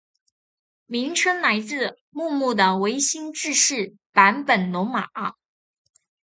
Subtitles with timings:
[0.87, 5.05] 名称来自幕末的维新志士坂本龙马。